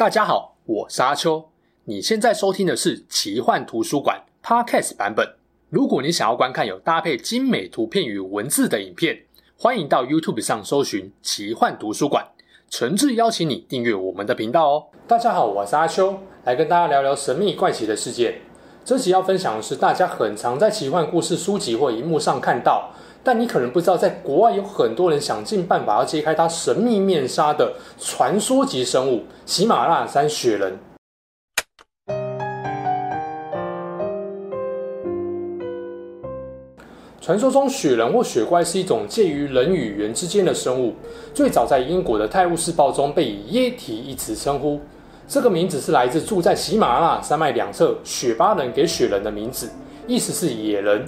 [0.00, 1.50] 大家好，我是阿秋。
[1.84, 5.34] 你现在收听的是奇幻图书馆 Podcast 版本。
[5.68, 9.24] 如果你想要观看有搭配精美图片与文字的影片，
[9.58, 12.26] 欢迎到 YouTube 上搜寻奇幻图书馆。
[12.70, 14.86] 诚挚邀请你订阅我们的频道哦。
[15.06, 18.40] 大家好，我是阿秋，来跟大家聊聊神秘怪奇的世界。
[18.82, 22.90] 这集要分享的是大家很常在奇幻故事书籍或荧幕上看到。
[23.22, 30.78] 但你可能不知道，在国外有很多人想尽办法要揭开它神秘面纱的传说级生物——喜马拉雅山雪人。
[37.20, 40.94] 传说中，雪人或雪怪是一种介于人与猿之间的生物。
[41.34, 44.80] 最早在英国的《泰晤士报》中被以“耶提”一词称呼，
[45.30, 49.70] 这个名字是来自住在喜马拉雅山脉两侧雪巴人给雪人的名字，
[50.08, 51.04] 意思是野人。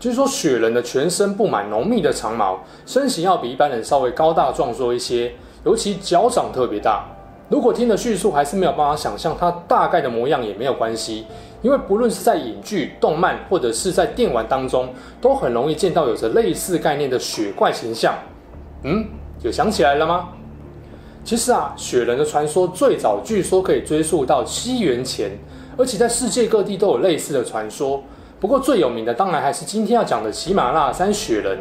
[0.00, 5.34] 据说雪人的全身布满浓密的长毛，身形要比一般人稍微高大壮硕一些，
[5.66, 7.04] 尤其脚掌特别大。
[7.50, 11.26] 如果听的叙述还是没有办法想象它大概的模样，也没有关系，
[11.60, 14.88] 因为不论是在影剧、动漫，或者是在电玩当中，
[15.20, 18.14] 都很容易见到有着类似概念的雪怪形象。
[18.84, 19.06] 嗯，
[19.42, 20.30] 有想起来了吗？
[21.26, 25.32] 其实啊，雪人的传说最早据说可以追溯到西元前，
[25.76, 28.00] 而且在世界各地都有类似的传说。
[28.38, 31.58] 不过最有名的当然还是今天要讲的喜马拉雅山雪人。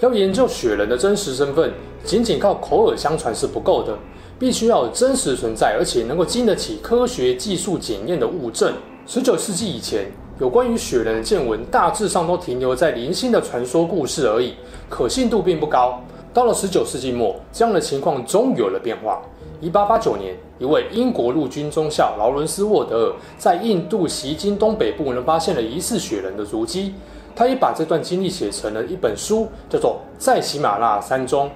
[0.00, 1.70] 要研究雪人的真实身份，
[2.02, 3.94] 仅仅靠口耳相传是不够的，
[4.38, 8.72] 必须要有真实存在而且能够经得起科学技术检验的物证。
[9.06, 14.54] 十九世纪以前，有关于雪人的见闻大致上都停留在零星的传说故事而已，
[14.88, 16.02] 可信度并不高。
[16.34, 19.22] 到了十九世纪末，这样的情况终于有了变化。
[19.60, 26.92] 一八八九年，一位英国陆军中校劳伦斯·沃德尔在印度锡金东北部呢发现了疑似雪人的足迹。
[27.36, 31.46] 他也把这段经历写成了一本书，叫做《在喜马拉雅山中》。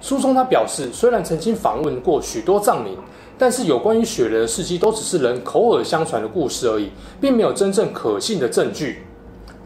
[0.00, 2.96] 书中他表示，虽然曾经访问过许多藏民，
[3.36, 9.02] 但是有关于雪人的事迹都只是人口耳相传的故事而已，并没有真正可信的证据。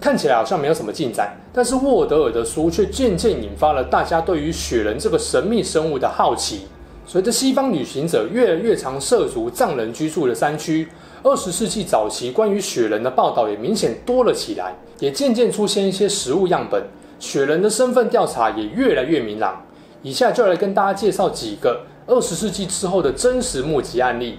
[0.01, 6.67] 看起来好像没有什么进展，但是沃德尔的书却渐渐引发了大家对于雪人这个神秘生物的好奇。
[7.07, 10.89] 随着西方旅行者越来越常涉足藏人居住的山区，
[11.23, 16.83] 二十世纪早期关于雪人的报道也明显多了起来，也渐渐出现一些实物样本，
[17.19, 19.65] 雪人的身份调查也越来越明朗。
[20.03, 24.39] 以下就来跟大家介绍几个二十世纪之后的真实目击案例。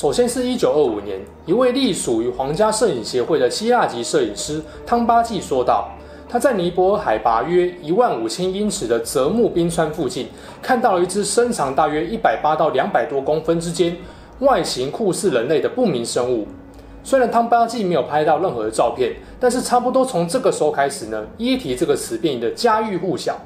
[0.00, 5.90] 首先是一九二五年，一位隶属于皇家摄影协会的希腊籍摄影师汤巴季说道。
[6.26, 10.28] 他在尼泊尔海拔约一万五千英尺的泽木冰川附近，
[10.62, 13.94] 看到了一只身长大约一百八到两百多公分之间，
[14.38, 16.46] 外形酷似人类的不明生物。
[17.04, 23.38] 虽然汤巴季没有拍到任何的照片，但是差不多从这个时候开始呢，耶提这个词变得家喻户晓。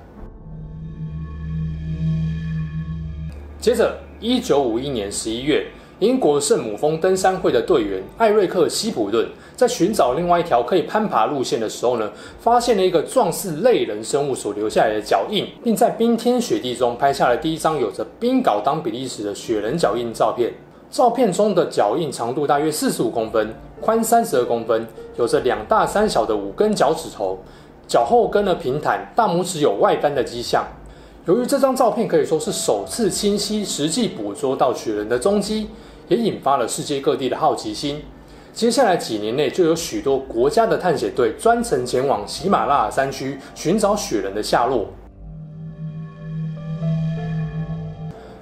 [3.58, 5.66] 接着，一九五一年十一月。
[6.00, 12.10] 英国圣母峰登山会的队员艾瑞克·希普顿在寻找另外一条可以攀爬路线的时候呢，
[12.40, 20.52] 发现了一个壮似类人生物所留下来的脚印，并在冰天雪地中拍下了第一张有着冰镐当比例尺的雪人脚印照片。
[20.90, 27.38] 照片中的脚印长度大约四十五公分，宽三十二公分，有着两大三小的五根脚趾头，
[27.86, 30.64] 脚后跟的平坦，大拇指有外翻的迹象。
[31.26, 35.68] 由于这张照片可以说是首次清晰实际捕捉到雪人的踪迹。
[36.08, 38.02] 也引发了世界各地的好奇心。
[38.52, 44.86] 接下来几年内，就有许多国家的探险队专程前往喜马拉雅山区寻找雪人的下落。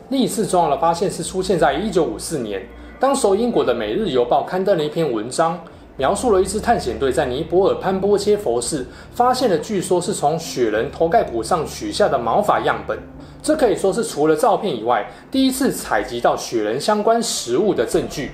[0.09, 2.67] 另一次重要的发现是出现在一九五四年，
[2.99, 5.59] 当时英国的《每日邮报》刊登了一篇文章，
[5.97, 12.99] 描述了一支探险队在尼泊尔潘波切佛寺发现了据说是从雪人头盖骨上取下的毛发样本。
[13.43, 18.31] 这可以说是除了照片以外，第一次采集到雪人相关实物的证据。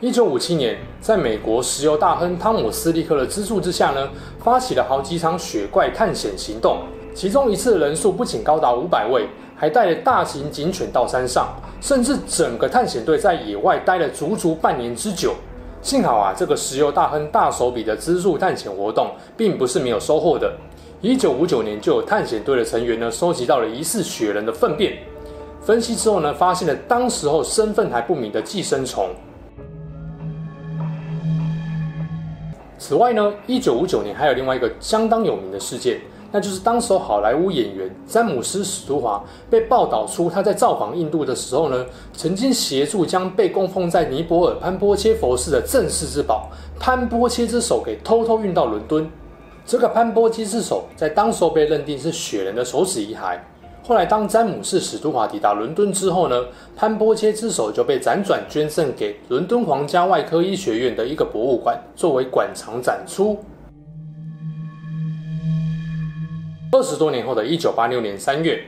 [0.00, 6.78] 一九五七年，在美国石油大亨汤姆斯利克的资助之下呢，发起了好几场雪怪探险行动。
[7.14, 15.34] 其中一次的人数不仅高达五百位，还带了大型警犬到山上，甚至整个探险队在野外待了足足半年之久。
[15.82, 20.50] 幸好啊，这个石油大亨大手笔的资助探险活动，并不是没有收获的。
[21.02, 24.96] 一九五九年，就有探险队的成员呢，收集到了疑似雪人的粪便。
[25.60, 29.10] 分析之后呢，发现了当时候身份还不明的寄生虫。
[32.78, 36.00] 此外呢，一九五九年还有另外一个相当有名的事件，
[36.34, 49.08] 那就是当时好莱坞演员詹姆斯·史都华被报道出他在造访印度的时候呢，曾经协助将被供奉在尼泊尔潘波切佛寺的镇世之宝潘波切之手给偷偷运到伦敦。
[49.64, 53.38] 这个潘波切之手在当时被认定是雪人的手指遗骸。
[53.86, 63.38] 后来当詹姆斯·史都华抵达伦敦之后呢，潘波切之手就被辗转捐赠给伦敦皇家外科医学院的一个博物馆，作为馆藏展出。
[66.74, 68.64] 二十多年后的一九八六年三月，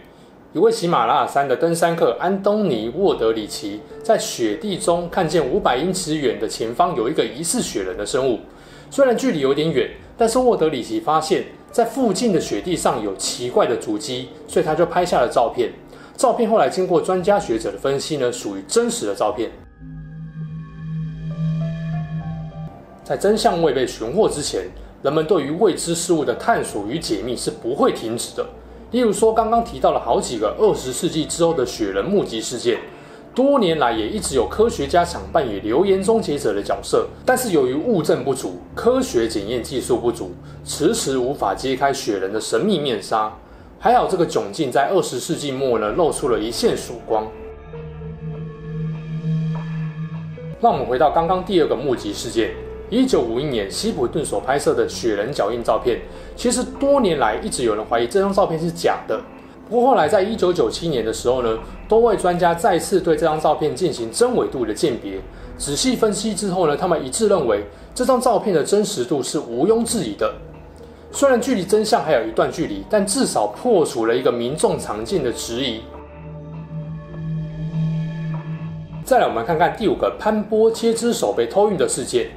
[0.52, 8.38] 一位喜马拉雅山的登山客安东尼·沃德里奇在雪地中看见五百英尺远的前方有一个疑似雪人的生物。
[8.92, 15.72] 虽然距离有点远，但是沃德里奇发现，在附近的雪地上有奇怪的足迹，所以他就拍下了照片。
[16.16, 19.50] 照片后来经过专家学者的分析呢，属于真实的照片。
[23.02, 24.62] 在真相未被寻获之前，
[25.02, 28.46] 人们对于未知事物的探索与解密是不会停止的。
[28.92, 32.78] 例如说，刚刚提到了好几个二十世纪之后的雪人目击事件，
[33.34, 40.30] 多年来也一直有科学家想扮演流言终结者的角色，但是由于物证不足、科学检验技术不足，
[40.64, 43.32] 迟迟无法揭开雪人的神秘面纱。
[43.78, 47.26] 还好，这个窘境在二十世纪末呢，露出了一线曙光。
[50.60, 52.65] 让我们回到刚刚第二个目击事件。
[52.88, 56.00] 一九五一年，希普顿所拍摄的雪人脚印照片，
[56.36, 59.20] 其实多年来一直有人怀疑这张照片是假的。
[59.68, 65.18] 不过后来，在一九九七年的时候呢，多位专家再次对这张照片进行真伪度的鉴别，
[65.58, 70.32] 仔细分析之后呢，他们一致认为这张照片的真实度是毋庸置疑的。
[71.10, 75.80] 虽然距离真相还有一段距离，但至少破除了一个民众常见的质疑。
[79.04, 82.28] 再来，我们看看第五个潘波切之手被偷运的事件。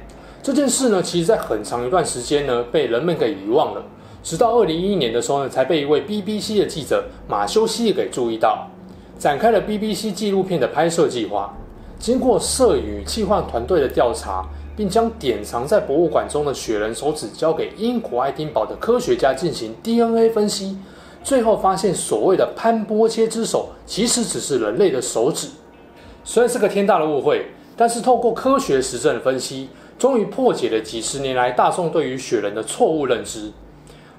[0.42, 3.82] 这件事呢，其实在很长一段时间呢，被人们给遗忘了。
[4.22, 8.66] 直到二零一一年的时候呢，才被一位 BBC 的记者马修西给注意到，
[9.18, 11.54] 展开了 BBC 纪录片的拍摄计划。
[11.98, 20.78] 经过摄影与企划团队的调查，并将典藏在博物馆中的雪人手指交给英国爱丁堡的科学家进行 DNA 分析，
[21.22, 25.48] 最后发现所谓的潘波切之手其实只是人类的手指。
[26.24, 29.68] 虽然是个天大的误会，但是透过科学实证的分析。
[30.00, 33.52] 终于破解了几十年来大众对于雪人的错误认知。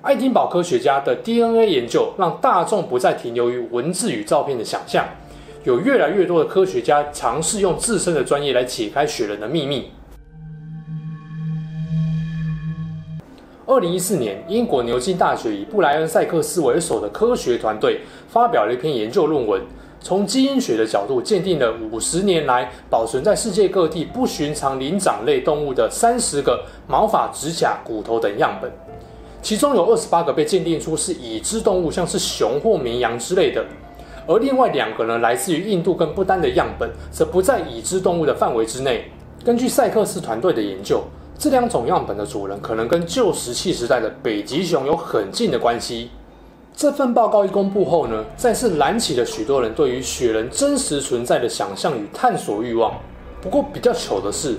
[0.03, 5.03] 爱丁堡科学家的 DNA 研究让大众不再停留于文字与照片的想象，
[5.63, 9.89] 有越来越多的科学家尝试用自身的专业来解开雪人的秘密。
[13.65, 19.59] 二零一四年，英国牛津大学以布莱恩·塞克斯为首的科学团队发表了一篇研究论文。
[20.03, 28.71] 从基因学的角度鉴定了五十年来保存在世界各地不寻常灵长类动物的三十个毛发、指甲、骨头等样本，
[29.44, 33.63] 其中有二十八个被鉴定出是已知动物，像是熊或绵羊之类的，
[34.27, 39.06] 而另外两个呢，来自于印度跟不丹的样本，则不在已知动物的范围之内。
[39.45, 41.03] 根据赛克斯团队的研究，
[41.38, 46.09] 这两种样本的主人可能跟旧石器时代的北极熊有很近的关系。
[46.81, 52.91] 这份报告一公布后呢，再次燃起了许多人对于雪人真实存在的想象与探索欲望。
[53.39, 54.55] 不过比较糗的是，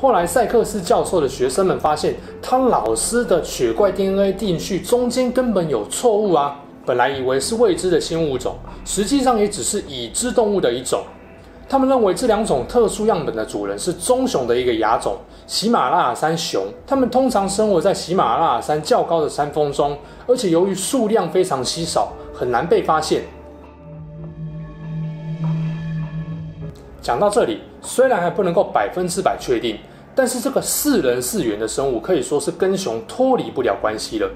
[0.00, 6.60] 后来塞克斯教授的学生们发现，他老师的雪怪 DNA 定序中间根本有错误啊！
[6.86, 8.54] 本来以为是未知的新物种，
[8.84, 11.02] 实际上也只是已知动物的一种。
[11.74, 16.64] 他们认为这两种特殊样本的主人是棕熊的一个亚种——喜马拉雅山熊。
[16.86, 19.98] 它们通常生活在喜马拉雅山较高的山峰中，
[20.28, 23.24] 而且由于数量非常稀少，很难被发现。
[27.02, 29.76] 讲到这里，虽然还不能够百分之百确定，
[30.14, 34.30] 但是这个似人似猿的生物可以说是跟熊脱离不了关系了。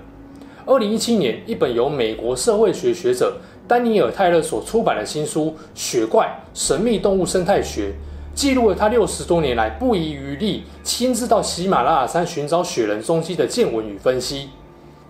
[0.66, 3.36] 二零一七年，一本由美国社会学学者
[3.68, 5.44] 丹尼尔·泰勒所出版的新书
[5.74, 7.88] 《雪怪：神秘动物生态学》，
[8.34, 14.48] 记录了他六十多年来不遗余力亲自到喜马拉雅山寻找雪人踪迹的见闻与分析。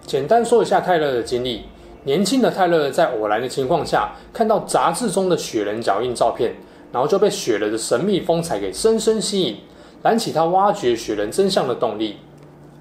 [0.05, 1.67] 简单说一下泰勒的经历：
[2.03, 6.53] 年轻的泰勒在偶然的情况下看到杂志中的雪人脚印照片，
[6.91, 9.57] 然后就被雪人的神秘风采给深深吸引，
[10.03, 12.17] 燃起他挖掘雪人真相的动力。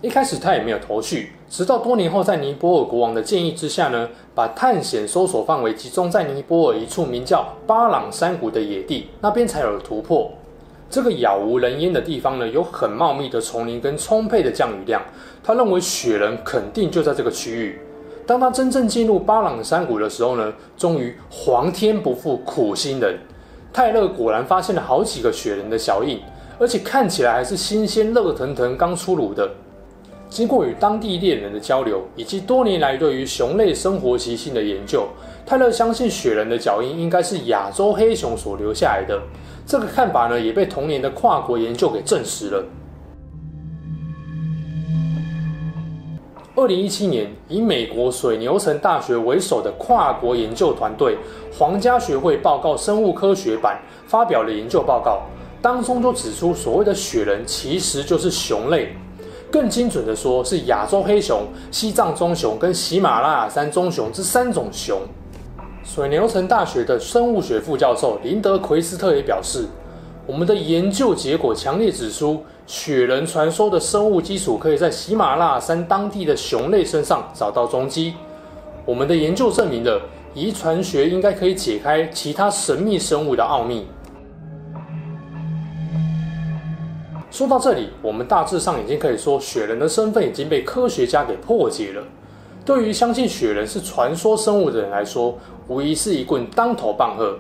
[0.04, 10.32] 一开始他也没有头绪，直到多年后，在尼泊尔国王的建议之下呢，把探险搜索范围集中在尼泊尔一处名叫巴朗山谷的野地，那边才有了突破。
[10.88, 15.02] 这个杳无人烟的地方呢，有很茂密的丛林跟充沛的降雨量，
[15.44, 17.80] 他认为雪人肯定就在这个区域。
[18.28, 23.18] 当他真正进入巴朗山谷的时候呢，终于皇天不负苦心人，
[23.74, 26.20] 泰勒果然发现了好几个雪人的脚印，
[26.60, 29.50] 而且看起来还是新鲜热腾腾刚出炉的。
[30.30, 35.08] 经过与当地猎人的交流，以及多年来对于熊类生活习性的研究，
[35.46, 39.22] 泰勒相信雪人的脚印应该是亚洲黑熊所留下来的。
[39.66, 42.64] 这个看法呢，也被同年的跨国研究给证实了。
[46.56, 51.16] 二零一七年，以美国水牛城大学为首的跨国研究团队——
[51.56, 55.22] 皇家学会报告生物科学版发表了研究报告，
[55.62, 58.96] 当中就指出，所谓的雪人其实就是熊类，
[59.52, 65.00] 更精准的说，是亚洲黑熊、西藏棕熊跟喜马拉雅山棕熊这三种熊。
[65.84, 69.66] 水牛城大学的生物学副教授林德奎斯特也表示，
[70.26, 78.16] 我们的研究结果强烈指出，雪人传说的生物基础可以在喜马拉雅山当地的熊类身上找到踪迹。
[78.84, 80.02] 我们的研究证明了
[80.34, 83.88] 遗传学应该可以解开其他神秘生物的奥秘。
[87.38, 92.02] 说到这里，我们大致上已经可以说，雪人的身份已经被科学家给破解了。
[92.66, 97.38] 对于相信雪人是传说生物的人来说，无疑是一棍当头棒喝。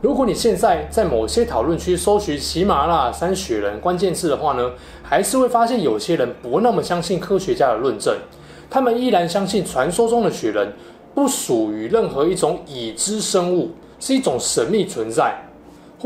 [0.00, 4.70] 如果你现在在某些讨论区搜寻喜马拉雅山雪人关键字的话呢，
[5.02, 8.16] 还是会发现有些人不那么相信科学家的论证，
[8.70, 10.72] 他们依然相信传说中的雪人
[11.16, 15.45] 不属于任何一种已知生物，是一种神秘存在。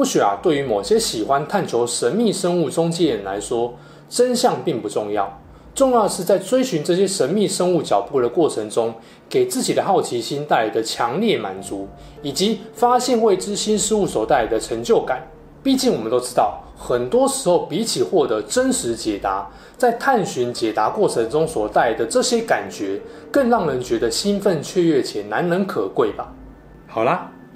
[0.01, 3.75] 或许啊，对于某些喜欢探求神秘生物踪迹的人来说，
[4.09, 5.39] 真相并不重要。
[5.75, 8.95] 重要的是，在追寻这些神秘生物脚步的过程中，
[9.29, 11.87] 给自己的好奇心带来的强烈满足，
[12.23, 15.23] 以及发现未知新事物所带来的成就感。
[15.63, 22.99] 毕竟，我们都知道，很多时候比起获得真实解答，在探寻解答过程中所带来的这些感觉，
[23.31, 26.33] 更让人觉得兴奋雀跃且难能可贵吧。
[26.87, 27.31] 好啦。